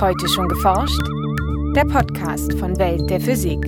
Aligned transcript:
Heute 0.00 0.28
schon 0.28 0.48
geforscht? 0.48 1.00
Der 1.76 1.84
Podcast 1.84 2.52
von 2.58 2.76
Welt 2.78 3.08
der 3.08 3.20
Physik. 3.20 3.60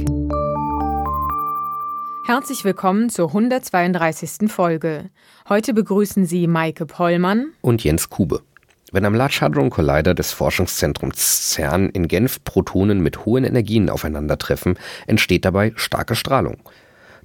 Herzlich 2.26 2.64
willkommen 2.64 3.10
zur 3.10 3.28
132. 3.28 4.50
Folge. 4.50 5.10
Heute 5.48 5.72
begrüßen 5.72 6.26
Sie 6.26 6.48
Maike 6.48 6.84
Pollmann 6.84 7.52
und 7.60 7.84
Jens 7.84 8.10
Kube. 8.10 8.42
Wenn 8.90 9.04
am 9.04 9.14
Large 9.14 9.38
Hadron 9.40 9.70
Collider 9.70 10.14
des 10.14 10.32
Forschungszentrums 10.32 11.52
CERN 11.52 11.90
in 11.90 12.08
Genf 12.08 12.42
Protonen 12.42 13.00
mit 13.00 13.24
hohen 13.24 13.44
Energien 13.44 13.88
aufeinandertreffen, 13.88 14.78
entsteht 15.06 15.44
dabei 15.44 15.72
starke 15.76 16.16
Strahlung. 16.16 16.56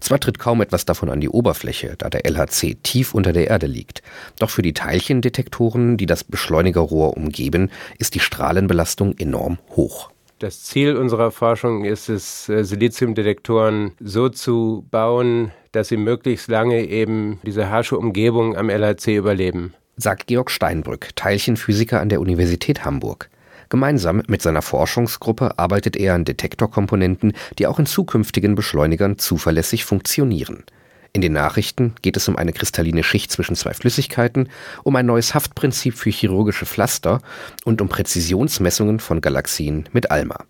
Zwar 0.01 0.19
tritt 0.19 0.39
kaum 0.39 0.61
etwas 0.61 0.83
davon 0.83 1.09
an 1.09 1.21
die 1.21 1.29
Oberfläche, 1.29 1.95
da 1.97 2.09
der 2.09 2.25
LHC 2.25 2.75
tief 2.83 3.13
unter 3.13 3.31
der 3.31 3.47
Erde 3.47 3.67
liegt, 3.67 4.01
doch 4.39 4.49
für 4.49 4.63
die 4.63 4.73
Teilchendetektoren, 4.73 5.95
die 5.95 6.07
das 6.07 6.23
Beschleunigerrohr 6.23 7.15
umgeben, 7.15 7.69
ist 7.99 8.15
die 8.15 8.19
Strahlenbelastung 8.19 9.15
enorm 9.17 9.59
hoch. 9.75 10.09
Das 10.39 10.63
Ziel 10.63 10.95
unserer 10.97 11.29
Forschung 11.29 11.85
ist 11.85 12.09
es, 12.09 12.49
äh, 12.49 12.63
Siliziumdetektoren 12.63 13.91
so 13.99 14.27
zu 14.27 14.87
bauen, 14.89 15.51
dass 15.71 15.89
sie 15.89 15.97
möglichst 15.97 16.47
lange 16.47 16.83
eben 16.83 17.39
diese 17.45 17.69
harsche 17.69 17.95
Umgebung 17.95 18.57
am 18.57 18.71
LHC 18.71 19.15
überleben. 19.15 19.75
Sagt 19.97 20.25
Georg 20.25 20.49
Steinbrück, 20.49 21.15
Teilchenphysiker 21.15 22.01
an 22.01 22.09
der 22.09 22.21
Universität 22.21 22.83
Hamburg. 22.83 23.29
Gemeinsam 23.71 24.21
mit 24.27 24.41
seiner 24.41 24.61
Forschungsgruppe 24.61 25.57
arbeitet 25.57 25.95
er 25.95 26.13
an 26.13 26.25
Detektorkomponenten, 26.25 27.31
die 27.57 27.67
auch 27.67 27.79
in 27.79 27.85
zukünftigen 27.85 28.53
Beschleunigern 28.53 29.17
zuverlässig 29.17 29.85
funktionieren. 29.85 30.65
In 31.13 31.21
den 31.21 31.31
Nachrichten 31.31 31.95
geht 32.01 32.17
es 32.17 32.27
um 32.27 32.35
eine 32.35 32.51
kristalline 32.51 33.01
Schicht 33.01 33.31
zwischen 33.31 33.55
zwei 33.55 33.73
Flüssigkeiten, 33.73 34.49
um 34.83 34.97
ein 34.97 35.05
neues 35.05 35.33
Haftprinzip 35.33 35.95
für 35.95 36.09
chirurgische 36.09 36.65
Pflaster 36.65 37.21
und 37.63 37.81
um 37.81 37.87
Präzisionsmessungen 37.87 38.99
von 38.99 39.21
Galaxien 39.21 39.87
mit 39.93 40.11
ALMA. 40.11 40.43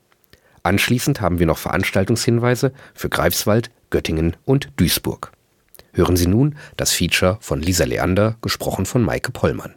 Anschließend 0.64 1.22
haben 1.22 1.38
wir 1.38 1.46
noch 1.46 1.60
Veranstaltungshinweise 1.60 2.74
für 2.96 3.10
Greifswald, 3.10 3.70
Göttingen 3.92 4.36
und 4.46 4.70
Duisburg. 4.78 5.32
Hören 5.94 6.18
Sie 6.18 6.28
nun 6.28 6.56
das 6.76 6.92
Feature 6.92 7.38
von 7.40 7.62
Lisa 7.62 7.84
Leander, 7.84 8.38
gesprochen 8.42 8.88
von 8.88 9.04
Maike 9.04 9.32
Pollmann. 9.32 9.76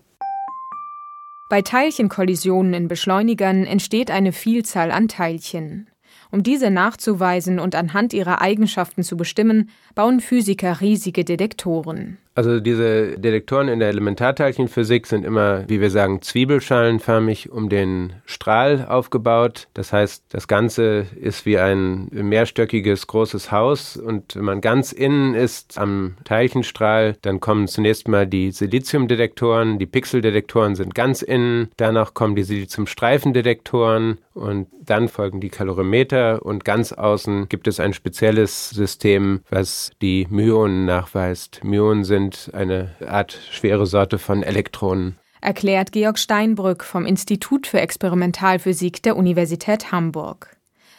Bei 1.48 1.60
Teilchenkollisionen 1.60 2.72
in 2.72 2.88
Beschleunigern 2.88 3.64
entsteht 3.64 4.10
eine 4.10 4.32
Vielzahl 4.32 4.90
an 4.90 5.08
Teilchen. 5.08 5.88
Um 6.30 6.42
diese 6.42 6.70
nachzuweisen 6.70 7.60
und 7.60 7.74
anhand 7.74 8.12
ihrer 8.12 8.40
Eigenschaften 8.40 9.02
zu 9.02 9.16
bestimmen, 9.16 9.70
bauen 9.94 10.20
Physiker 10.20 10.80
riesige 10.80 11.24
Detektoren. 11.24 12.18
Also 12.36 12.58
diese 12.58 13.16
Detektoren 13.16 13.68
in 13.68 13.78
der 13.78 13.88
Elementarteilchenphysik 13.90 15.06
sind 15.06 15.24
immer, 15.24 15.68
wie 15.68 15.80
wir 15.80 15.90
sagen, 15.90 16.20
zwiebelschalenförmig 16.20 17.50
um 17.50 17.68
den 17.68 18.14
Strahl 18.26 18.86
aufgebaut. 18.88 19.68
Das 19.72 19.92
heißt, 19.92 20.24
das 20.30 20.48
Ganze 20.48 21.06
ist 21.14 21.46
wie 21.46 21.58
ein 21.58 22.08
mehrstöckiges 22.10 23.06
großes 23.06 23.52
Haus. 23.52 23.96
Und 23.96 24.34
wenn 24.34 24.44
man 24.44 24.60
ganz 24.60 24.90
innen 24.90 25.34
ist 25.34 25.78
am 25.78 26.16
Teilchenstrahl, 26.24 27.16
dann 27.22 27.38
kommen 27.38 27.68
zunächst 27.68 28.08
mal 28.08 28.26
die 28.26 28.50
Siliziumdetektoren, 28.50 29.78
die 29.78 29.86
Pixeldetektoren 29.86 30.74
sind 30.74 30.94
ganz 30.94 31.22
innen, 31.22 31.68
danach 31.76 32.14
kommen 32.14 32.34
die 32.34 32.42
Siliziumstreifendetektoren. 32.42 34.18
Und 34.34 34.66
dann 34.84 35.08
folgen 35.08 35.40
die 35.40 35.48
Kalorimeter 35.48 36.44
und 36.44 36.64
ganz 36.64 36.92
außen 36.92 37.48
gibt 37.48 37.68
es 37.68 37.78
ein 37.78 37.92
spezielles 37.92 38.70
System, 38.70 39.42
was 39.48 39.92
die 40.02 40.26
Myonen 40.28 40.86
nachweist. 40.86 41.62
Myonen 41.62 42.02
sind 42.02 42.23
sind 42.24 42.54
eine 42.54 42.90
Art 43.06 43.38
schwere 43.50 43.86
Sorte 43.86 44.18
von 44.18 44.42
Elektronen. 44.42 45.16
Erklärt 45.40 45.92
Georg 45.92 46.18
Steinbrück 46.18 46.84
vom 46.84 47.04
Institut 47.04 47.66
für 47.66 47.80
Experimentalphysik 47.80 49.02
der 49.02 49.16
Universität 49.16 49.92
Hamburg. 49.92 50.56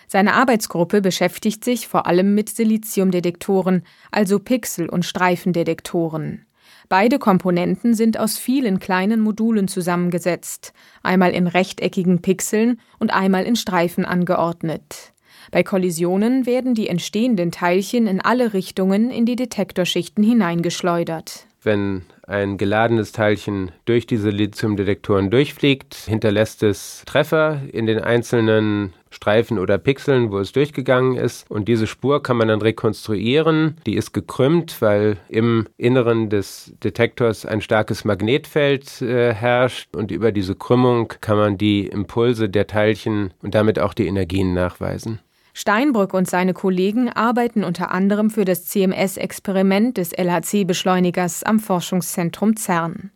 Seine 0.08 0.34
Arbeitsgruppe 0.34 1.02
beschäftigt 1.02 1.64
sich 1.64 1.88
vor 1.88 2.06
allem 2.06 2.36
mit 2.36 2.50
Siliziumdetektoren, 2.50 3.84
also 4.12 4.38
Pixel- 4.38 4.90
und 4.90 5.04
Streifendetektoren. 5.04 6.46
Beide 6.90 7.18
Komponenten 7.18 7.96
sind 7.96 8.20
aus 8.20 8.38
vielen 8.38 8.78
kleinen 8.78 9.20
Modulen 9.22 9.68
zusammengesetzt, 9.68 10.74
einmal 11.02 11.32
in 11.32 11.48
rechteckigen 11.48 12.22
Pixeln 12.22 12.80
und 13.00 13.12
einmal 13.12 13.46
in 13.46 13.56
Streifen 13.56 14.06
angeordnet. 14.06 15.15
Bei 15.52 15.64
Kollisionen 15.64 16.46
werden 16.46 16.74
die 16.76 16.88
entstehenden 16.88 17.52
Teilchen 17.52 18.08
in 18.08 18.22
alle 18.22 18.54
Richtungen 18.54 19.12
in 19.12 19.26
die 19.26 19.36
Detektorschichten 19.36 20.24
hineingeschleudert. 20.24 21.48
Wenn 21.66 22.04
ein 22.28 22.58
geladenes 22.58 23.12
Teilchen 23.12 23.72
durch 23.86 24.06
diese 24.06 24.30
Lithiumdetektoren 24.30 25.32
durchfliegt, 25.32 25.96
hinterlässt 25.96 26.62
es 26.62 27.02
Treffer 27.08 27.62
in 27.72 27.88
den 27.88 28.00
einzelnen 28.00 28.94
Streifen 29.10 29.58
oder 29.58 29.80
Pixeln, 29.80 30.32
wo 30.32 30.38
es 30.38 30.52
durchgegangen 30.52 31.16
ist. 31.16 31.50
Und 31.50 31.68
diese 31.68 31.88
Spur 31.88 32.22
kann 32.22 32.38
man 32.38 32.50
dann 32.50 32.62
rekonstruieren. 32.62 33.78
Die 33.88 33.96
ist 33.96 34.14
gekrümmt, 34.14 34.80
weil 34.82 35.18
im 35.28 35.66
Inneren 35.78 36.30
des 36.30 36.74
Detektors 36.84 37.48
ein 37.48 37.62
starkes 37.62 38.06
Magnetfeld 38.06 39.02
äh, 39.02 39.34
herrscht. 39.34 39.96
Und 39.96 40.12
über 40.12 40.32
diese 40.32 40.54
Krümmung 40.54 41.14
kann 41.22 41.38
man 41.38 41.58
die 41.58 41.88
Impulse 41.88 42.48
der 42.48 42.68
Teilchen 42.68 43.34
und 43.42 43.56
damit 43.56 43.80
auch 43.80 43.96
die 43.96 44.06
Energien 44.06 44.54
nachweisen. 44.54 45.20
Steinbrück 45.58 46.14
und 46.14 46.30
seine 46.30 46.54
Kollegen 46.54 47.08
arbeiten 47.08 47.64
unter 47.64 47.90
anderem 47.92 48.30
für 48.30 48.44
das 48.44 48.66
CMS-Experiment 48.66 49.96
des 49.96 50.12
LHC-Beschleunigers 50.12 51.44
am 51.44 51.60
Forschungszentrum 51.60 52.58
CERN. 52.58 53.12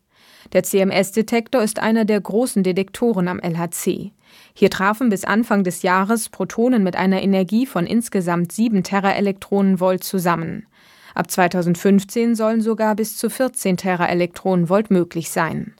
Der 0.54 0.64
CMS-Detektor 0.64 1.62
ist 1.62 1.80
einer 1.80 2.06
der 2.06 2.22
großen 2.22 2.64
Detektoren 2.64 3.28
am 3.28 3.42
LHC. 3.42 4.14
Hier 4.54 4.70
trafen 4.70 5.10
bis 5.10 5.26
Anfang 5.26 5.66
des 5.66 5.82
Jahres 5.82 6.30
Protonen 6.30 6.82
mit 6.82 6.96
einer 6.96 7.22
Energie 7.22 7.66
von 7.66 7.86
insgesamt 7.86 8.54
7 8.54 8.84
Teraelektronenvolt 8.84 10.06
zusammen. 10.06 10.66
Ab 11.16 11.30
2015 11.30 12.36
sollen 12.36 12.62
sogar 12.62 12.96
bis 12.96 13.18
zu 13.18 13.30
14 13.30 13.76
Teraelektronenvolt 13.76 14.92
möglich 14.92 15.30
sein. 15.30 15.74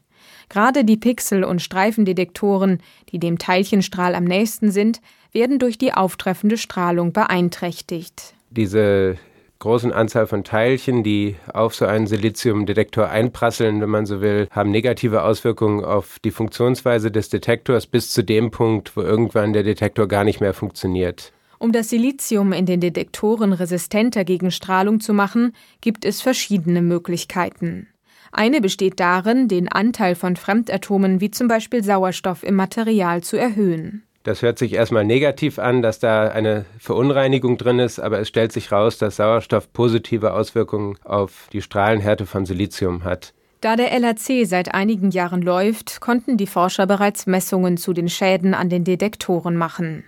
Gerade 0.50 0.84
die 0.84 0.98
Pixel- 0.98 1.44
und 1.44 1.62
Streifendetektoren, 1.62 2.82
die 3.12 3.18
dem 3.18 3.38
Teilchenstrahl 3.38 4.14
am 4.14 4.24
nächsten 4.24 4.72
sind, 4.72 5.00
werden 5.32 5.58
durch 5.58 5.78
die 5.78 5.92
auftreffende 5.92 6.56
Strahlung 6.56 7.12
beeinträchtigt. 7.12 8.34
Diese 8.50 9.16
großen 9.60 9.92
Anzahl 9.92 10.26
von 10.26 10.42
Teilchen, 10.42 11.04
die 11.04 11.36
auf 11.52 11.74
so 11.74 11.84
einen 11.84 12.06
Siliziumdetektor 12.06 13.08
einprasseln, 13.08 13.80
wenn 13.80 13.90
man 13.90 14.06
so 14.06 14.20
will, 14.20 14.48
haben 14.50 14.70
negative 14.70 15.22
Auswirkungen 15.22 15.84
auf 15.84 16.18
die 16.24 16.30
Funktionsweise 16.30 17.10
des 17.10 17.28
Detektors 17.28 17.86
bis 17.86 18.10
zu 18.10 18.24
dem 18.24 18.50
Punkt, 18.50 18.96
wo 18.96 19.02
irgendwann 19.02 19.52
der 19.52 19.62
Detektor 19.62 20.08
gar 20.08 20.24
nicht 20.24 20.40
mehr 20.40 20.54
funktioniert. 20.54 21.32
Um 21.58 21.72
das 21.72 21.90
Silizium 21.90 22.54
in 22.54 22.64
den 22.64 22.80
Detektoren 22.80 23.52
resistenter 23.52 24.24
gegen 24.24 24.50
Strahlung 24.50 24.98
zu 24.98 25.12
machen, 25.12 25.52
gibt 25.82 26.06
es 26.06 26.22
verschiedene 26.22 26.80
Möglichkeiten. 26.80 27.86
Eine 28.32 28.62
besteht 28.62 28.98
darin, 28.98 29.46
den 29.46 29.68
Anteil 29.68 30.14
von 30.14 30.36
Fremdatomen 30.36 31.20
wie 31.20 31.30
zum 31.30 31.48
Beispiel 31.48 31.84
Sauerstoff 31.84 32.44
im 32.44 32.54
Material 32.54 33.22
zu 33.22 33.36
erhöhen. 33.36 34.04
Das 34.22 34.42
hört 34.42 34.58
sich 34.58 34.74
erstmal 34.74 35.04
negativ 35.04 35.58
an, 35.58 35.80
dass 35.80 35.98
da 35.98 36.28
eine 36.28 36.66
Verunreinigung 36.78 37.56
drin 37.56 37.78
ist, 37.78 37.98
aber 37.98 38.20
es 38.20 38.28
stellt 38.28 38.52
sich 38.52 38.70
raus, 38.70 38.98
dass 38.98 39.16
Sauerstoff 39.16 39.72
positive 39.72 40.34
Auswirkungen 40.34 40.98
auf 41.04 41.48
die 41.52 41.62
Strahlenhärte 41.62 42.26
von 42.26 42.44
Silizium 42.44 43.04
hat. 43.04 43.32
Da 43.62 43.76
der 43.76 43.92
LHC 43.92 44.44
seit 44.44 44.74
einigen 44.74 45.10
Jahren 45.10 45.40
läuft, 45.40 46.00
konnten 46.00 46.36
die 46.36 46.46
Forscher 46.46 46.86
bereits 46.86 47.26
Messungen 47.26 47.78
zu 47.78 47.94
den 47.94 48.08
Schäden 48.08 48.52
an 48.52 48.68
den 48.68 48.84
Detektoren 48.84 49.56
machen. 49.56 50.04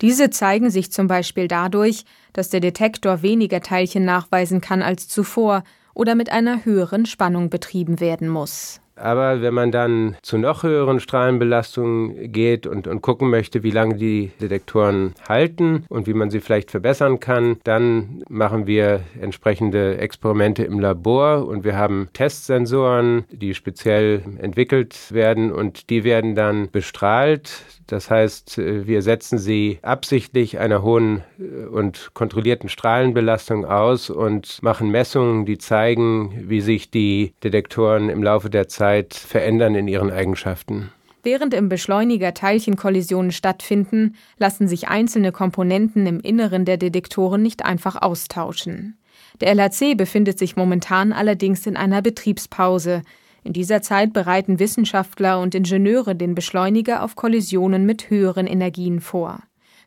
Diese 0.00 0.30
zeigen 0.30 0.70
sich 0.70 0.90
zum 0.92 1.06
Beispiel 1.06 1.48
dadurch, 1.48 2.04
dass 2.32 2.48
der 2.48 2.60
Detektor 2.60 3.22
weniger 3.22 3.60
Teilchen 3.60 4.04
nachweisen 4.04 4.60
kann 4.60 4.82
als 4.82 5.08
zuvor 5.08 5.64
oder 5.94 6.14
mit 6.14 6.30
einer 6.30 6.64
höheren 6.64 7.04
Spannung 7.06 7.50
betrieben 7.50 8.00
werden 8.00 8.28
muss. 8.28 8.80
Aber 9.00 9.42
wenn 9.42 9.54
man 9.54 9.70
dann 9.70 10.16
zu 10.22 10.38
noch 10.38 10.62
höheren 10.62 11.00
Strahlenbelastungen 11.00 12.30
geht 12.32 12.66
und, 12.66 12.86
und 12.86 13.00
gucken 13.00 13.30
möchte, 13.30 13.62
wie 13.62 13.70
lange 13.70 13.96
die 13.96 14.30
Detektoren 14.40 15.14
halten 15.28 15.84
und 15.88 16.06
wie 16.06 16.14
man 16.14 16.30
sie 16.30 16.40
vielleicht 16.40 16.70
verbessern 16.70 17.20
kann, 17.20 17.56
dann 17.64 18.22
machen 18.28 18.66
wir 18.66 19.00
entsprechende 19.20 19.98
Experimente 19.98 20.64
im 20.64 20.78
Labor 20.78 21.46
und 21.46 21.64
wir 21.64 21.76
haben 21.76 22.08
Testsensoren, 22.12 23.24
die 23.30 23.54
speziell 23.54 24.22
entwickelt 24.38 25.12
werden 25.12 25.50
und 25.50 25.90
die 25.90 26.04
werden 26.04 26.34
dann 26.34 26.70
bestrahlt. 26.70 27.64
Das 27.86 28.08
heißt, 28.08 28.58
wir 28.58 29.02
setzen 29.02 29.38
sie 29.38 29.80
absichtlich 29.82 30.60
einer 30.60 30.82
hohen 30.82 31.24
äh, 31.40 31.66
und 31.66 32.10
kontrollierten 32.14 32.68
Strahlenbelastung 32.68 33.64
aus 33.64 34.10
und 34.10 34.62
machen 34.62 34.90
Messungen, 34.90 35.44
die 35.44 35.58
zeigen, 35.58 36.44
wie 36.48 36.60
sich 36.60 36.92
die 36.92 37.34
Detektoren 37.42 38.08
im 38.08 38.22
Laufe 38.22 38.48
der 38.48 38.68
Zeit 38.68 38.89
Zeit 38.90 39.14
verändern 39.14 39.76
in 39.76 39.86
ihren 39.86 40.10
Eigenschaften. 40.10 40.90
Während 41.22 41.54
im 41.54 41.68
Beschleuniger 41.68 42.34
Teilchenkollisionen 42.34 43.30
stattfinden, 43.30 44.16
lassen 44.38 44.66
sich 44.66 44.88
einzelne 44.88 45.32
Komponenten 45.32 46.06
im 46.06 46.18
Inneren 46.18 46.64
der 46.64 46.76
Detektoren 46.76 47.40
nicht 47.40 47.64
einfach 47.64 48.00
austauschen. 48.00 48.98
Der 49.40 49.54
LHC 49.54 49.94
befindet 49.94 50.38
sich 50.38 50.56
momentan 50.56 51.12
allerdings 51.12 51.66
in 51.66 51.76
einer 51.76 52.02
Betriebspause. 52.02 53.02
In 53.44 53.52
dieser 53.52 53.80
Zeit 53.80 54.12
bereiten 54.12 54.58
Wissenschaftler 54.58 55.40
und 55.40 55.54
Ingenieure 55.54 56.16
den 56.16 56.34
Beschleuniger 56.34 57.04
auf 57.04 57.14
Kollisionen 57.14 57.86
mit 57.86 58.10
höheren 58.10 58.46
Energien 58.46 59.00
vor. 59.00 59.40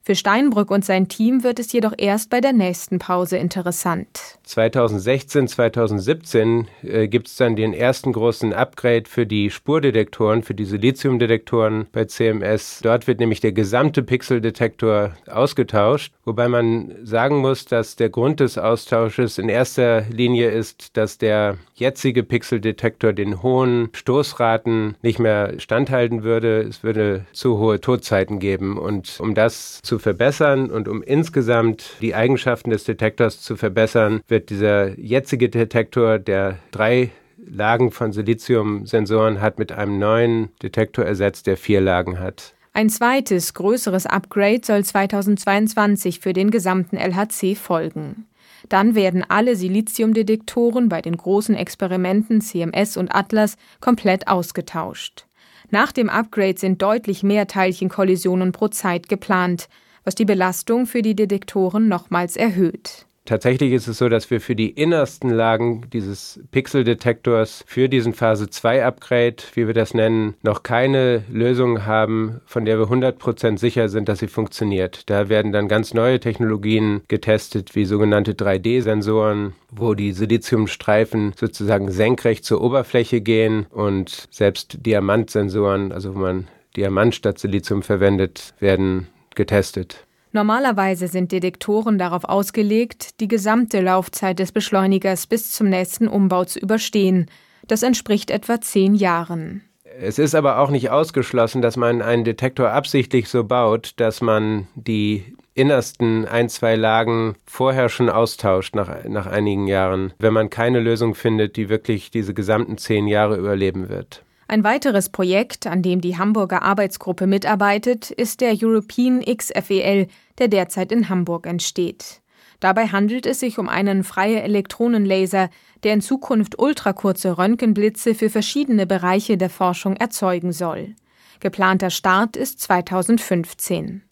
Für 0.06 0.16
Steinbrück 0.16 0.70
und 0.70 0.84
sein 0.84 1.08
Team 1.08 1.46
wird 1.46 1.60
es 1.60 1.72
jedoch 1.72 1.94
erst 1.98 2.30
bei 2.30 2.42
der 2.42 2.52
nächsten 2.52 3.00
Pause 3.00 3.38
interessant. 3.38 4.38
2016, 4.44 5.48
2017 5.48 6.68
äh, 6.82 7.08
gibt 7.08 7.30
es 7.30 7.38
dann 7.38 7.56
den 7.56 7.74
ersten 7.74 8.12
großen 8.12 8.52
Upgrade 8.52 9.06
für 9.08 9.26
die 9.26 9.50
Spurdetektoren, 9.50 10.44
für 10.44 10.56
die 10.56 10.66
Siliziumdetektoren 10.66 11.88
bei 11.94 12.04
CMS. 12.04 12.82
Dort 12.84 13.08
wird 13.08 13.22
nämlich 13.22 13.40
der 13.40 13.54
gesamte 13.54 14.04
Pixeldetektor 14.04 15.14
ausgetauscht, 15.32 16.12
wobei 16.26 16.50
man 16.50 16.94
sagen 17.04 17.38
muss, 17.38 17.64
dass 17.64 17.96
der 17.96 18.10
Grund 18.10 18.42
des 18.42 18.58
Austausches 18.58 19.38
in 19.38 19.48
erster 19.48 20.02
Linie 20.10 20.50
ist, 20.50 20.98
dass 20.98 21.18
der 21.18 21.58
jetzige 21.76 22.24
Pixeldetektor 22.24 23.14
den 23.14 23.42
hohen 23.42 23.88
Stoßraten 23.94 24.98
nicht 25.02 25.20
mehr 25.20 25.60
standhalten 25.60 26.24
würde. 26.24 26.62
Es 26.64 26.84
würde 26.84 27.26
zu 27.32 27.58
hohe 27.58 27.80
Todzeiten 27.80 28.40
geben. 28.40 28.78
Und 28.78 29.22
um 29.22 29.34
das 29.34 29.80
zu 29.82 29.93
verbessern 30.00 30.70
und 30.70 30.88
um 30.88 31.02
insgesamt 31.02 31.98
die 32.02 32.16
Eigenschaften 32.16 32.70
des 32.70 32.84
Detektors 32.84 33.42
zu 33.42 33.56
verbessern, 33.56 34.22
wird 34.28 34.50
dieser 34.50 34.98
jetzige 35.00 35.50
Detektor, 35.50 36.20
der 36.20 36.60
drei 36.72 37.12
Lagen 37.46 37.92
von 37.92 38.12
Silizium-Sensoren 38.12 39.42
hat, 39.42 39.60
mit 39.60 39.72
einem 39.72 40.00
neuen 40.00 40.50
Detektor 40.62 41.06
ersetzt, 41.06 41.48
der 41.48 41.58
vier 41.58 41.82
Lagen 41.82 42.20
hat. 42.20 42.54
Ein 42.74 42.90
zweites, 42.90 43.54
größeres 43.54 44.06
Upgrade 44.06 44.62
soll 44.64 44.84
2022 44.84 46.20
für 46.20 46.34
den 46.34 46.50
gesamten 46.50 46.98
LHC 46.98 47.56
folgen. 47.56 48.26
Dann 48.70 48.96
werden 48.96 49.24
alle 49.28 49.56
Siliziumdetektoren 49.56 50.90
bei 50.90 51.02
den 51.02 51.18
großen 51.18 51.54
Experimenten 51.54 52.42
CMS 52.42 52.98
und 52.98 53.14
Atlas 53.14 53.58
komplett 53.80 54.28
ausgetauscht. 54.28 55.26
Nach 55.70 55.92
dem 55.92 56.10
Upgrade 56.10 56.58
sind 56.58 56.82
deutlich 56.82 57.24
mehr 57.24 57.48
Teilchenkollisionen 57.48 58.52
pro 58.52 58.70
Zeit 58.70 59.10
geplant, 59.10 59.70
was 60.04 60.16
die 60.16 60.26
Belastung 60.26 60.86
für 60.86 61.02
die 61.02 61.16
Detektoren 61.16 61.88
nochmals 61.88 62.36
erhöht. 62.36 63.06
Tatsächlich 63.26 63.72
ist 63.72 63.88
es 63.88 64.00
so, 64.00 64.10
dass 64.10 64.30
wir 64.32 64.42
für 64.42 64.56
die 64.56 64.70
innersten 64.70 65.30
Lagen 65.30 65.90
dieses 65.94 66.42
Pixeldetektors 66.52 67.64
für 67.66 67.88
diesen 67.88 68.14
Phase 68.14 68.50
2 68.50 68.86
Upgrade, 68.86 69.38
wie 69.54 69.66
wir 69.66 69.74
das 69.74 69.94
nennen, 69.94 70.36
noch 70.42 70.62
keine 70.64 71.24
Lösung 71.30 71.86
haben, 71.86 72.42
von 72.46 72.66
der 72.66 72.78
wir 72.80 72.88
100% 72.88 73.58
sicher 73.58 73.88
sind, 73.88 74.10
dass 74.10 74.20
sie 74.20 74.28
funktioniert. 74.28 75.10
Da 75.10 75.30
werden 75.30 75.54
dann 75.54 75.70
ganz 75.70 75.94
neue 75.94 76.20
Technologien 76.20 77.02
getestet, 77.08 77.76
wie 77.76 77.86
sogenannte 77.86 78.34
3D-Sensoren, 78.34 79.54
wo 79.72 79.94
die 79.94 80.12
Siliziumstreifen 80.12 81.32
sozusagen 81.38 81.92
senkrecht 81.92 82.44
zur 82.44 82.62
Oberfläche 82.62 83.22
gehen 83.22 83.68
und 83.70 84.28
selbst 84.32 84.86
Diamantsensoren, 84.86 85.94
also 85.94 86.14
wo 86.14 86.20
man 86.20 86.48
Diamant 86.76 87.16
statt 87.16 87.40
Silizium 87.40 87.84
verwendet, 87.84 88.54
werden 88.60 89.08
getestet. 89.36 90.06
Normalerweise 90.32 91.08
sind 91.08 91.32
Detektoren 91.32 92.00
darauf 92.00 92.24
ausgelegt, 92.24 93.20
die 93.20 93.28
gesamte 93.28 93.82
Laufzeit 93.82 94.40
des 94.40 94.52
Beschleunigers 94.52 95.28
bis 95.28 95.52
zum 95.52 95.70
nächsten 95.70 96.08
Umbau 96.08 96.44
zu 96.46 96.60
überstehen. 96.60 97.28
Das 97.68 97.84
entspricht 97.84 98.32
etwa 98.32 98.60
zehn 98.60 98.96
Jahren. 98.96 99.62
Es 100.00 100.18
ist 100.18 100.34
aber 100.34 100.58
auch 100.58 100.72
nicht 100.72 100.90
ausgeschlossen, 100.90 101.62
dass 101.62 101.78
man 101.78 102.02
einen 102.02 102.24
Detektor 102.24 102.72
absichtlich 102.72 103.30
so 103.30 103.44
baut, 103.44 103.94
dass 103.98 104.22
man 104.22 104.68
die 104.74 105.36
innersten 105.54 106.26
ein, 106.26 106.50
zwei 106.50 106.76
Lagen 106.76 107.36
vorher 107.46 107.90
schon 107.90 108.10
austauscht 108.10 108.76
nach, 108.76 109.04
nach 109.06 109.28
einigen 109.28 109.68
Jahren, 109.68 110.14
wenn 110.18 110.34
man 110.34 110.50
keine 110.50 110.80
Lösung 110.80 111.14
findet, 111.14 111.58
die 111.58 111.70
wirklich 111.70 112.10
diese 112.10 112.34
gesamten 112.34 112.80
zehn 112.80 113.08
Jahre 113.08 113.38
überleben 113.38 113.88
wird. 113.88 114.24
Ein 114.48 114.64
weiteres 114.64 115.10
Projekt, 115.10 115.68
an 115.68 115.82
dem 115.82 116.02
die 116.02 116.18
Hamburger 116.18 116.64
Arbeitsgruppe 116.64 117.28
mitarbeitet, 117.28 118.12
ist 118.12 118.42
der 118.42 118.56
European 118.62 119.22
XFEL, 119.22 120.08
der 120.38 120.48
derzeit 120.48 120.92
in 120.92 121.10
Hamburg 121.10 121.48
entsteht. 121.48 122.22
Dabei 122.60 122.88
handelt 122.88 123.26
es 123.26 123.40
sich 123.42 123.60
um 123.60 123.68
einen 123.68 124.04
freie 124.04 124.42
Elektronenlaser, 124.42 125.50
der 125.84 125.94
in 125.94 126.02
Zukunft 126.02 126.60
ultrakurze 126.60 127.38
Röntgenblitze 127.38 128.16
für 128.16 128.30
verschiedene 128.30 128.86
Bereiche 128.86 129.38
der 129.38 129.50
Forschung 129.50 129.98
erzeugen 129.98 130.54
soll. 130.54 130.96
Geplanter 131.42 131.90
Start 131.90 132.38
ist 132.38 132.62
2015. 132.62 134.04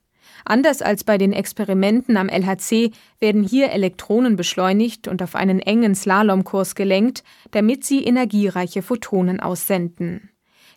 Anders 0.45 0.81
als 0.81 1.03
bei 1.03 1.17
den 1.17 1.33
Experimenten 1.33 2.17
am 2.17 2.29
LHC 2.29 2.91
werden 3.19 3.43
hier 3.43 3.71
Elektronen 3.71 4.35
beschleunigt 4.35 5.07
und 5.07 5.21
auf 5.21 5.35
einen 5.35 5.59
engen 5.59 5.95
Slalomkurs 5.95 6.75
gelenkt, 6.75 7.23
damit 7.51 7.83
sie 7.83 8.03
energiereiche 8.03 8.81
Photonen 8.81 9.39
aussenden. 9.39 10.29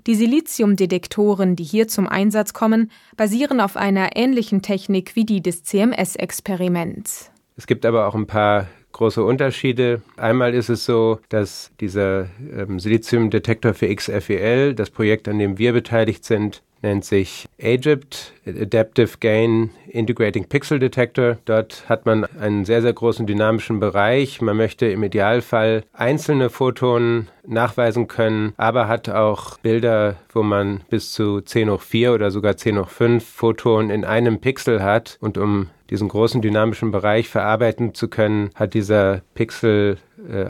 Die 0.07 0.15
Siliziumdetektoren, 0.15 1.57
die 1.57 1.65
hier 1.65 1.89
zum 1.89 2.07
Einsatz 2.07 2.53
kommen, 2.53 2.91
basieren 3.17 3.61
auf 3.61 3.77
einer 3.77 4.17
ähnlichen 4.17 4.61
Technik 4.61 5.17
wie 5.17 5.25
die 5.25 5.41
des 5.41 5.63
CMS-Experiments. 5.65 7.31
Es 7.57 7.67
gibt 7.67 7.87
aber 7.87 8.07
auch 8.07 8.15
ein 8.15 8.27
paar 8.27 8.67
große 8.93 9.25
Unterschiede. 9.25 10.03
Einmal 10.17 10.55
ist 10.55 10.69
es 10.69 10.85
so, 10.85 11.21
dass 11.29 11.71
dieser 11.81 12.29
ähm, 12.57 12.79
Siliziumdetektor 12.79 13.75
für 13.75 13.95
XFEL, 13.95 14.75
das 14.75 14.91
Projekt, 14.91 15.27
an 15.29 15.39
dem 15.39 15.59
wir 15.59 15.73
beteiligt 15.73 16.25
sind, 16.25 16.63
nennt 16.85 17.05
sich 17.05 17.49
Egypt 17.59 18.33
Adaptive 18.47 19.19
Gain 19.19 19.71
Integrating 19.89 20.45
Pixel 20.45 20.79
Detector. 20.79 21.39
Dort 21.47 21.89
hat 21.89 22.07
man 22.07 22.25
einen 22.25 22.65
sehr, 22.65 22.83
sehr 22.83 22.93
großen 22.93 23.27
dynamischen 23.27 23.81
Bereich. 23.81 24.41
Man 24.41 24.57
möchte 24.57 24.87
im 24.87 25.03
Idealfall 25.03 25.83
einzelne 25.93 26.51
Photonen 26.51 27.29
nachweisen 27.47 28.07
können, 28.07 28.53
aber 28.57 28.87
hat 28.87 29.09
auch 29.09 29.59
Bilder, 29.59 30.17
wo 30.33 30.43
man 30.43 30.83
bis 30.91 31.13
zu 31.13 31.41
10 31.41 31.71
hoch 31.71 31.81
4 31.81 32.15
oder 32.15 32.31
sogar 32.31 32.57
10 32.57 32.79
hoch 32.79 32.89
5 32.89 33.25
Photonen 33.25 33.91
in 33.91 34.05
einem 34.05 34.41
Pixel 34.41 34.83
hat. 34.83 35.17
Und 35.21 35.39
um 35.39 35.71
diesen 35.91 36.09
großen 36.09 36.41
dynamischen 36.41 36.91
Bereich 36.91 37.29
verarbeiten 37.29 37.95
zu 37.95 38.09
können, 38.09 38.51
hat 38.55 38.75
dieser 38.75 39.23
Pixel 39.35 39.99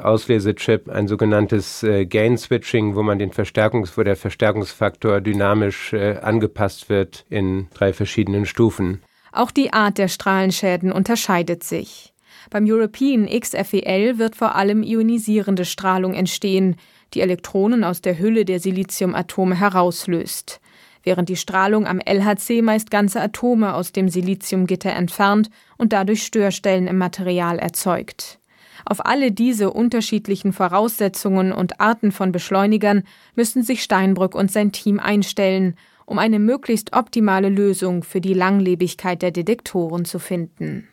Auslesechip 0.02 0.88
ein 0.88 1.08
sogenanntes 1.08 1.82
äh, 1.82 2.06
Gain 2.06 2.38
Switching, 2.38 2.94
wo 2.94 3.02
man 3.02 3.18
den 3.18 3.32
Verstärkungs, 3.32 3.98
wo 3.98 4.02
der 4.02 4.16
Verstärkungsfaktor 4.16 5.20
dynamisch 5.20 5.92
äh, 5.92 6.18
angepasst 6.18 6.88
wird 6.88 7.24
in 7.28 7.66
drei 7.74 7.92
verschiedenen 7.92 8.46
Stufen. 8.46 9.02
Auch 9.32 9.50
die 9.50 9.72
Art 9.72 9.98
der 9.98 10.08
Strahlenschäden 10.08 10.92
unterscheidet 10.92 11.64
sich. 11.64 12.12
Beim 12.50 12.66
European 12.68 13.26
XFEL 13.26 14.18
wird 14.18 14.36
vor 14.36 14.54
allem 14.54 14.82
ionisierende 14.82 15.64
Strahlung 15.64 16.14
entstehen, 16.14 16.76
die 17.14 17.20
Elektronen 17.20 17.82
aus 17.82 18.00
der 18.00 18.18
Hülle 18.18 18.44
der 18.44 18.60
Siliziumatome 18.60 19.58
herauslöst, 19.58 20.60
während 21.04 21.28
die 21.28 21.36
Strahlung 21.36 21.86
am 21.86 22.00
LHC 22.00 22.62
meist 22.62 22.90
ganze 22.90 23.20
Atome 23.20 23.74
aus 23.74 23.92
dem 23.92 24.08
Siliziumgitter 24.08 24.90
entfernt 24.90 25.50
und 25.78 25.92
dadurch 25.92 26.24
Störstellen 26.24 26.86
im 26.86 26.98
Material 26.98 27.58
erzeugt. 27.58 28.38
Auf 28.84 29.06
alle 29.06 29.32
diese 29.32 29.70
unterschiedlichen 29.70 30.52
Voraussetzungen 30.52 31.52
und 31.52 31.80
Arten 31.80 32.12
von 32.12 32.32
Beschleunigern 32.32 33.04
müssen 33.34 33.62
sich 33.62 33.82
Steinbrück 33.82 34.34
und 34.34 34.50
sein 34.50 34.72
Team 34.72 34.98
einstellen, 34.98 35.76
um 36.06 36.18
eine 36.18 36.38
möglichst 36.38 36.94
optimale 36.94 37.48
Lösung 37.48 38.02
für 38.02 38.20
die 38.20 38.34
Langlebigkeit 38.34 39.22
der 39.22 39.30
Detektoren 39.30 40.04
zu 40.04 40.18
finden. 40.18 40.88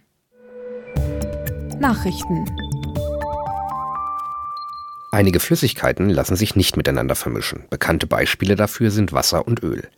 Nachrichten 1.80 2.46
Einige 5.14 5.42
Flüssigkeiten 5.42 6.10
lassen 6.10 6.38
sich 6.38 6.56
nicht 6.56 6.78
miteinander 6.78 7.16
vermischen. 7.16 7.66
Bekannte 7.70 8.08
Beispiele 8.08 8.56
dafür 8.56 8.92
sind 8.92 9.12
Wasser 9.12 9.46
und 9.46 9.62
Öl. 9.62 9.90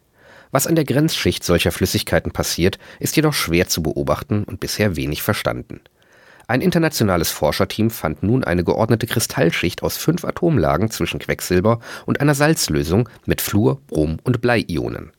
Was 0.49 0.65
an 0.65 0.75
der 0.75 0.85
Grenzschicht 0.85 1.43
solcher 1.43 1.71
Flüssigkeiten 1.71 2.31
passiert, 2.31 2.79
ist 2.99 3.15
jedoch 3.15 3.33
schwer 3.33 3.67
zu 3.67 3.83
beobachten 3.83 4.43
und 4.43 4.59
bisher 4.59 4.95
wenig 4.95 5.21
verstanden. 5.21 5.81
Ein 6.47 6.61
internationales 6.61 7.29
Forscherteam 7.29 7.91
fand 7.91 8.23
nun 8.23 8.43
eine 8.43 8.63
geordnete 8.63 9.05
Kristallschicht 9.05 9.83
aus 9.83 9.97
fünf 9.97 10.25
Atomlagen 10.25 10.89
zwischen 10.89 11.19
Quecksilber 11.19 11.79
und 12.07 12.19
einer 12.19 12.33
Salzlösung 12.33 13.07
mit 13.27 13.39
Fluor, 13.39 13.81
Brom 13.87 14.17
und 14.23 14.41
Bleiionen. 14.41 15.11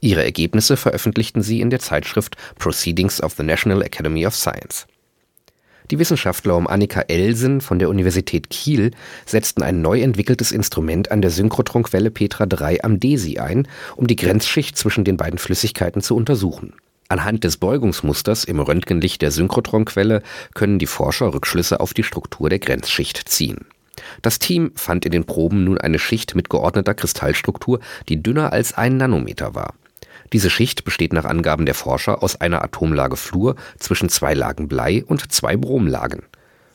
Ihre 0.00 0.24
Ergebnisse 0.24 0.78
veröffentlichten 0.78 1.42
sie 1.42 1.60
in 1.60 1.68
der 1.68 1.78
Zeitschrift 1.78 2.36
Proceedings 2.58 3.22
of 3.22 3.34
the 3.34 3.42
National 3.42 3.82
Academy 3.82 4.26
of 4.26 4.34
Science. 4.34 4.86
Die 5.92 5.98
Wissenschaftler 5.98 6.56
um 6.56 6.68
Annika 6.68 7.02
Elsen 7.02 7.60
von 7.60 7.78
der 7.78 7.90
Universität 7.90 8.48
Kiel 8.48 8.92
setzten 9.26 9.62
ein 9.62 9.82
neu 9.82 10.00
entwickeltes 10.00 10.50
Instrument 10.50 11.10
an 11.10 11.20
der 11.20 11.30
Synchrotronquelle 11.30 12.10
Petra 12.10 12.46
3 12.46 12.82
am 12.82 12.98
DESI 12.98 13.40
ein, 13.40 13.68
um 13.94 14.06
die 14.06 14.16
Grenzschicht 14.16 14.78
zwischen 14.78 15.04
den 15.04 15.18
beiden 15.18 15.38
Flüssigkeiten 15.38 16.00
zu 16.00 16.16
untersuchen. 16.16 16.72
Anhand 17.08 17.44
des 17.44 17.58
Beugungsmusters 17.58 18.44
im 18.44 18.58
Röntgenlicht 18.58 19.20
der 19.20 19.32
Synchrotronquelle 19.32 20.22
können 20.54 20.78
die 20.78 20.86
Forscher 20.86 21.34
Rückschlüsse 21.34 21.78
auf 21.78 21.92
die 21.92 22.04
Struktur 22.04 22.48
der 22.48 22.58
Grenzschicht 22.58 23.28
ziehen. 23.28 23.66
Das 24.22 24.38
Team 24.38 24.72
fand 24.74 25.04
in 25.04 25.12
den 25.12 25.26
Proben 25.26 25.62
nun 25.62 25.76
eine 25.76 25.98
Schicht 25.98 26.34
mit 26.34 26.48
geordneter 26.48 26.94
Kristallstruktur, 26.94 27.80
die 28.08 28.22
dünner 28.22 28.54
als 28.54 28.72
ein 28.72 28.96
Nanometer 28.96 29.54
war. 29.54 29.74
Diese 30.32 30.48
Schicht 30.48 30.84
besteht 30.84 31.12
nach 31.12 31.24
Angaben 31.24 31.66
der 31.66 31.74
Forscher 31.74 32.22
aus 32.22 32.40
einer 32.40 32.62
Atomlage 32.64 33.16
Fluor 33.16 33.56
zwischen 33.78 34.08
zwei 34.08 34.34
Lagen 34.34 34.68
Blei 34.68 35.04
und 35.04 35.30
zwei 35.30 35.56
Bromlagen. 35.56 36.22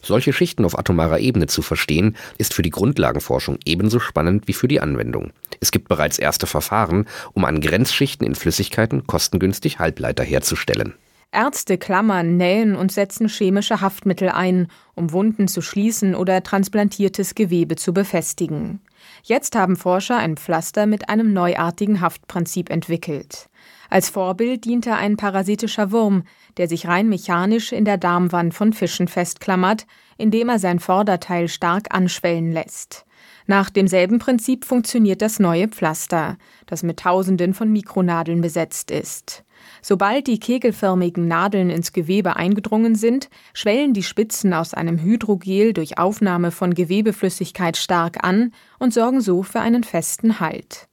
Solche 0.02 0.32
Schichten 0.32 0.64
auf 0.64 0.78
atomarer 0.78 1.20
Ebene 1.20 1.48
zu 1.48 1.62
verstehen, 1.62 2.16
ist 2.38 2.54
für 2.54 2.62
die 2.62 2.70
Grundlagenforschung 2.70 3.58
ebenso 3.66 4.00
spannend 4.00 4.48
wie 4.48 4.54
für 4.54 4.68
die 4.68 4.80
Anwendung. 4.80 5.32
Es 5.60 5.72
gibt 5.72 5.90
bereits 5.90 6.20
erste 6.20 6.46
Verfahren, 6.46 7.08
um 7.34 7.46
an 7.46 7.60
Grenzschichten 7.60 8.26
in 8.26 8.36
Flüssigkeiten 8.36 9.08
kostengünstig 9.08 9.80
Halbleiter 9.80 10.24
herzustellen. 10.24 10.94
Ärzte 11.32 11.78
klammern, 11.78 12.38
nähen 12.38 12.76
und 12.76 12.92
setzen 12.92 13.28
chemische 13.28 13.82
Haftmittel 13.82 14.30
ein, 14.30 14.68
um 14.96 15.12
Wunden 15.12 15.48
zu 15.48 15.62
schließen 15.62 16.16
oder 16.16 16.42
transplantiertes 16.42 17.36
Gewebe 17.36 17.76
zu 17.76 17.94
befestigen. 17.94 18.80
Jetzt 19.24 19.56
haben 19.56 19.76
Forscher 19.76 20.18
ein 20.18 20.38
Pflaster 20.38 20.86
mit 20.86 21.10
einem 21.10 21.34
neuartigen 21.34 22.02
Haftprinzip 22.02 22.70
entwickelt. 22.70 23.50
Als 23.90 24.10
Vorbild 24.10 24.66
diente 24.66 24.96
ein 24.96 25.18
parasitischer 25.18 25.92
Wurm, 25.92 26.24
der 26.58 26.68
sich 26.68 26.88
rein 26.88 27.08
mechanisch 27.10 27.72
in 27.72 27.86
der 27.86 27.98
Darmwand 27.98 28.54
von 28.54 28.74
Fischen 28.74 29.08
festklammert, 29.08 29.86
indem 30.18 30.50
er 30.50 30.60
sein 30.60 30.80
Vorderteil 30.80 31.48
stark 31.48 31.94
anschwellen 31.94 32.52
lässt. 32.52 33.06
Nach 33.46 33.70
demselben 33.70 34.20
Prinzip 34.20 34.66
funktioniert 34.66 35.22
das 35.22 35.40
neue 35.40 35.70
Pflaster, 35.70 36.38
das 36.66 36.84
mit 36.84 37.00
Tausenden 37.00 37.54
von 37.54 37.72
Mikronadeln 37.72 38.42
besetzt 38.42 38.92
ist. 38.92 39.46
Sobald 39.82 40.28
die 40.28 40.40
kegelförmigen 40.40 41.28
Nadeln 41.28 41.70
ins 41.70 41.94
Gewebe 41.94 42.36
eingedrungen 42.36 42.96
sind, 42.96 43.30
schwellen 43.54 43.94
die 43.94 44.04
Spitzen 44.04 44.54
aus 44.54 44.74
einem 44.74 45.00
Hydrogel 45.00 45.74
durch 45.74 45.98
Aufnahme 45.98 46.52
von 46.52 46.74
Gewebeflüssigkeit 46.74 47.78
stark 47.78 48.24
an 48.24 48.52
und 48.80 48.94
sorgen 48.94 49.22
so 49.22 49.44
für 49.44 49.60
einen 49.60 49.84
festen 49.84 50.40
Halt. 50.40 50.88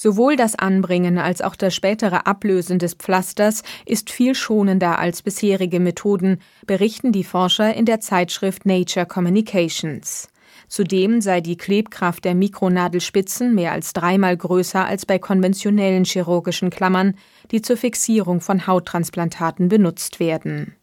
Sowohl 0.00 0.36
das 0.36 0.54
Anbringen 0.54 1.18
als 1.18 1.42
auch 1.42 1.56
das 1.56 1.74
spätere 1.74 2.24
Ablösen 2.24 2.78
des 2.78 2.94
Pflasters 2.94 3.64
ist 3.84 4.10
viel 4.10 4.36
schonender 4.36 4.98
als 5.00 5.22
bisherige 5.22 5.80
Methoden, 5.80 6.38
berichten 6.66 7.10
die 7.10 7.24
Forscher 7.24 7.74
in 7.74 7.84
der 7.84 7.98
Zeitschrift 7.98 8.64
Nature 8.64 9.06
Communications. 9.06 10.28
Zudem 10.68 11.22
sei 11.22 11.40
die 11.40 11.56
Klebkraft 11.56 12.24
der 12.24 12.34
Mikronadelspitzen 12.34 13.54
mehr 13.54 13.72
als 13.72 13.94
dreimal 13.94 14.36
größer 14.36 14.84
als 14.84 15.06
bei 15.06 15.18
konventionellen 15.18 16.04
chirurgischen 16.04 16.68
Klammern, 16.70 17.14
die 17.50 17.62
zur 17.62 17.78
Fixierung 17.78 18.40
von 18.40 18.66
Hauttransplantaten 18.66 19.68
benutzt 19.68 20.20
werden. 20.20 20.74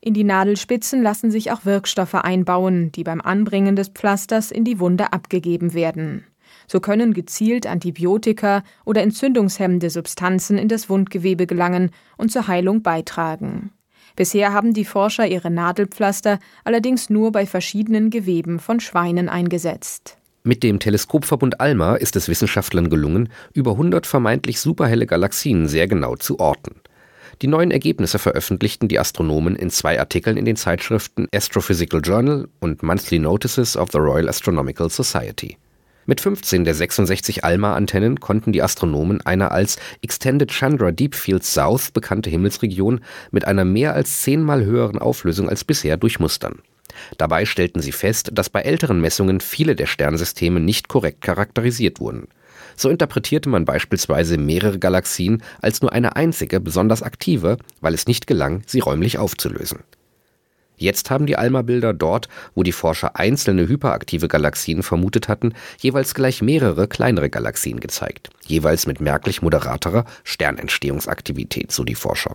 In 0.00 0.14
die 0.14 0.24
Nadelspitzen 0.24 1.02
lassen 1.02 1.30
sich 1.30 1.50
auch 1.50 1.64
Wirkstoffe 1.64 2.14
einbauen, 2.14 2.90
die 2.92 3.04
beim 3.04 3.20
Anbringen 3.20 3.76
des 3.76 3.88
Pflasters 3.88 4.50
in 4.50 4.64
die 4.64 4.80
Wunde 4.80 5.12
abgegeben 5.12 5.74
werden. 5.74 6.24
So 6.66 6.80
können 6.80 7.14
gezielt 7.14 7.66
Antibiotika 7.66 8.62
oder 8.84 9.02
entzündungshemmende 9.02 9.90
Substanzen 9.90 10.56
in 10.56 10.68
das 10.68 10.88
Wundgewebe 10.88 11.46
gelangen 11.46 11.90
und 12.16 12.30
zur 12.30 12.46
Heilung 12.46 12.82
beitragen. 12.82 13.72
Bisher 14.18 14.52
haben 14.52 14.74
die 14.74 14.84
Forscher 14.84 15.28
ihre 15.28 15.48
Nadelpflaster 15.48 16.40
allerdings 16.64 17.08
nur 17.08 17.30
bei 17.30 17.46
verschiedenen 17.46 18.10
Geweben 18.10 18.58
von 18.58 18.80
Schweinen 18.80 19.28
eingesetzt. 19.28 20.18
Mit 20.42 20.64
dem 20.64 20.80
Teleskopverbund 20.80 21.60
ALMA 21.60 21.94
ist 21.94 22.16
es 22.16 22.28
Wissenschaftlern 22.28 22.90
gelungen, 22.90 23.28
über 23.54 23.72
100 23.72 24.08
vermeintlich 24.08 24.58
superhelle 24.58 25.06
Galaxien 25.06 25.68
sehr 25.68 25.86
genau 25.86 26.16
zu 26.16 26.40
orten. 26.40 26.80
Die 27.42 27.46
neuen 27.46 27.70
Ergebnisse 27.70 28.18
veröffentlichten 28.18 28.88
die 28.88 28.98
Astronomen 28.98 29.54
in 29.54 29.70
zwei 29.70 30.00
Artikeln 30.00 30.36
in 30.36 30.46
den 30.46 30.56
Zeitschriften 30.56 31.28
Astrophysical 31.32 32.00
Journal 32.00 32.48
und 32.58 32.82
Monthly 32.82 33.20
Notices 33.20 33.76
of 33.76 33.90
the 33.92 33.98
Royal 33.98 34.28
Astronomical 34.28 34.90
Society. 34.90 35.58
Mit 36.08 36.22
15 36.22 36.64
der 36.64 36.74
66 36.74 37.44
ALMA-Antennen 37.44 38.18
konnten 38.18 38.50
die 38.50 38.62
Astronomen 38.62 39.20
eine 39.26 39.50
als 39.50 39.76
Extended 40.00 40.50
Chandra 40.50 40.90
Deep 40.90 41.14
Field 41.14 41.44
South 41.44 41.90
bekannte 41.90 42.30
Himmelsregion 42.30 43.02
mit 43.30 43.44
einer 43.44 43.66
mehr 43.66 43.92
als 43.92 44.22
zehnmal 44.22 44.64
höheren 44.64 44.98
Auflösung 44.98 45.50
als 45.50 45.64
bisher 45.64 45.98
durchmustern. 45.98 46.60
Dabei 47.18 47.44
stellten 47.44 47.82
sie 47.82 47.92
fest, 47.92 48.30
dass 48.32 48.48
bei 48.48 48.62
älteren 48.62 49.02
Messungen 49.02 49.42
viele 49.42 49.76
der 49.76 49.84
Sternsysteme 49.84 50.60
nicht 50.60 50.88
korrekt 50.88 51.20
charakterisiert 51.20 52.00
wurden. 52.00 52.28
So 52.74 52.88
interpretierte 52.88 53.50
man 53.50 53.66
beispielsweise 53.66 54.38
mehrere 54.38 54.78
Galaxien 54.78 55.42
als 55.60 55.82
nur 55.82 55.92
eine 55.92 56.16
einzige 56.16 56.58
besonders 56.58 57.02
aktive, 57.02 57.58
weil 57.82 57.92
es 57.92 58.06
nicht 58.06 58.26
gelang, 58.26 58.62
sie 58.64 58.80
räumlich 58.80 59.18
aufzulösen 59.18 59.80
Jetzt 60.78 61.10
haben 61.10 61.26
die 61.26 61.36
ALMA-Bilder 61.36 61.92
dort, 61.92 62.28
wo 62.54 62.62
die 62.62 62.72
Forscher 62.72 63.16
einzelne 63.16 63.68
hyperaktive 63.68 64.28
Galaxien 64.28 64.82
vermutet 64.82 65.28
hatten, 65.28 65.52
jeweils 65.78 66.14
gleich 66.14 66.40
mehrere 66.40 66.86
kleinere 66.86 67.28
Galaxien 67.28 67.80
gezeigt, 67.80 68.30
jeweils 68.46 68.86
mit 68.86 69.00
merklich 69.00 69.42
moderaterer 69.42 70.04
Sternentstehungsaktivität, 70.22 71.72
so 71.72 71.84
die 71.84 71.96
Forscher. 71.96 72.34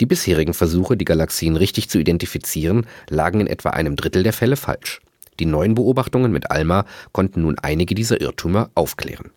Die 0.00 0.06
bisherigen 0.06 0.52
Versuche, 0.52 0.96
die 0.96 1.04
Galaxien 1.04 1.56
richtig 1.56 1.88
zu 1.88 1.98
identifizieren, 1.98 2.86
lagen 3.08 3.40
in 3.40 3.46
etwa 3.46 3.70
einem 3.70 3.96
Drittel 3.96 4.24
der 4.24 4.32
Fälle 4.32 4.56
falsch. 4.56 5.00
Die 5.38 5.46
neuen 5.46 5.74
Beobachtungen 5.74 6.32
mit 6.32 6.50
ALMA 6.50 6.84
konnten 7.12 7.42
nun 7.42 7.56
einige 7.58 7.94
dieser 7.94 8.20
Irrtümer 8.20 8.70
aufklären. 8.74 9.30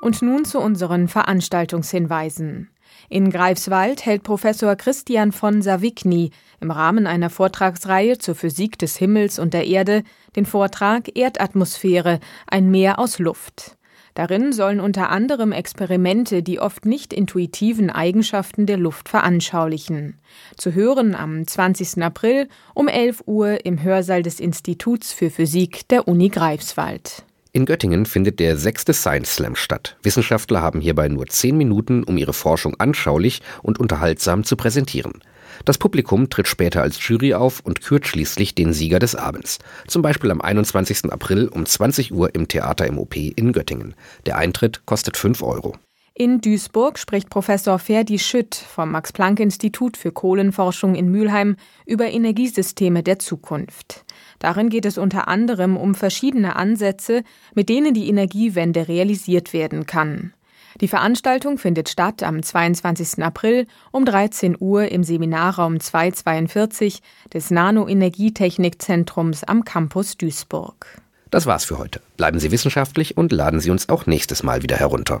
Und 0.00 0.22
nun 0.22 0.44
zu 0.44 0.60
unseren 0.60 1.08
Veranstaltungshinweisen. 1.08 2.68
In 3.08 3.30
Greifswald 3.30 4.04
hält 4.04 4.22
Professor 4.22 4.76
Christian 4.76 5.32
von 5.32 5.62
Savigny 5.62 6.30
im 6.60 6.70
Rahmen 6.70 7.06
einer 7.06 7.30
Vortragsreihe 7.30 8.18
zur 8.18 8.34
Physik 8.34 8.78
des 8.78 8.96
Himmels 8.96 9.38
und 9.38 9.54
der 9.54 9.66
Erde 9.66 10.02
den 10.34 10.46
Vortrag 10.46 11.16
Erdatmosphäre, 11.16 12.20
ein 12.46 12.70
Meer 12.70 12.98
aus 12.98 13.18
Luft. 13.18 13.76
Darin 14.16 14.54
sollen 14.54 14.80
unter 14.80 15.10
anderem 15.10 15.52
Experimente 15.52 16.42
die 16.42 16.58
oft 16.58 16.86
nicht 16.86 17.12
intuitiven 17.12 17.90
Eigenschaften 17.90 18.64
der 18.64 18.78
Luft 18.78 19.10
veranschaulichen. 19.10 20.18
Zu 20.56 20.72
hören 20.72 21.14
am 21.14 21.46
20. 21.46 22.02
April 22.02 22.48
um 22.72 22.88
11 22.88 23.24
Uhr 23.26 23.66
im 23.66 23.82
Hörsaal 23.82 24.22
des 24.22 24.40
Instituts 24.40 25.12
für 25.12 25.28
Physik 25.28 25.86
der 25.88 26.08
Uni 26.08 26.30
Greifswald. 26.30 27.26
In 27.56 27.64
Göttingen 27.64 28.04
findet 28.04 28.38
der 28.38 28.58
sechste 28.58 28.92
Science 28.92 29.36
Slam 29.36 29.56
statt. 29.56 29.96
Wissenschaftler 30.02 30.60
haben 30.60 30.82
hierbei 30.82 31.08
nur 31.08 31.26
zehn 31.26 31.56
Minuten, 31.56 32.04
um 32.04 32.18
ihre 32.18 32.34
Forschung 32.34 32.74
anschaulich 32.78 33.40
und 33.62 33.80
unterhaltsam 33.80 34.44
zu 34.44 34.56
präsentieren. 34.56 35.22
Das 35.64 35.78
Publikum 35.78 36.28
tritt 36.28 36.48
später 36.48 36.82
als 36.82 36.98
Jury 37.08 37.32
auf 37.32 37.60
und 37.60 37.80
kürt 37.80 38.06
schließlich 38.06 38.54
den 38.54 38.74
Sieger 38.74 38.98
des 38.98 39.14
Abends. 39.14 39.58
Zum 39.86 40.02
Beispiel 40.02 40.30
am 40.30 40.42
21. 40.42 41.10
April 41.10 41.48
um 41.48 41.64
20 41.64 42.12
Uhr 42.12 42.34
im 42.34 42.46
Theater 42.46 42.92
MOP 42.92 43.16
in 43.16 43.52
Göttingen. 43.52 43.94
Der 44.26 44.36
Eintritt 44.36 44.84
kostet 44.84 45.16
5 45.16 45.42
Euro. 45.42 45.76
In 46.18 46.40
Duisburg 46.40 46.98
spricht 46.98 47.28
Professor 47.28 47.78
Ferdi 47.78 48.18
Schütt 48.18 48.54
vom 48.54 48.90
Max-Planck-Institut 48.90 49.98
für 49.98 50.12
Kohlenforschung 50.12 50.94
in 50.94 51.10
Mülheim 51.10 51.56
über 51.84 52.06
Energiesysteme 52.06 53.02
der 53.02 53.18
Zukunft. 53.18 54.06
Darin 54.38 54.70
geht 54.70 54.86
es 54.86 54.96
unter 54.96 55.28
anderem 55.28 55.76
um 55.76 55.94
verschiedene 55.94 56.56
Ansätze, 56.56 57.22
mit 57.54 57.68
denen 57.68 57.92
die 57.92 58.08
Energiewende 58.08 58.88
realisiert 58.88 59.52
werden 59.52 59.84
kann. 59.84 60.32
Die 60.80 60.88
Veranstaltung 60.88 61.58
findet 61.58 61.90
statt 61.90 62.22
am 62.22 62.42
22. 62.42 63.22
April 63.22 63.66
um 63.92 64.06
13 64.06 64.56
Uhr 64.58 64.88
im 64.90 65.04
Seminarraum 65.04 65.78
242 65.80 67.02
des 67.34 67.50
Nanoenergietechnikzentrums 67.50 69.44
am 69.44 69.66
Campus 69.66 70.16
Duisburg. 70.16 70.86
Das 71.30 71.44
war's 71.44 71.66
für 71.66 71.76
heute. 71.76 72.00
Bleiben 72.16 72.38
Sie 72.38 72.52
wissenschaftlich 72.52 73.18
und 73.18 73.32
laden 73.32 73.60
Sie 73.60 73.68
uns 73.68 73.90
auch 73.90 74.06
nächstes 74.06 74.42
Mal 74.42 74.62
wieder 74.62 74.76
herunter. 74.76 75.20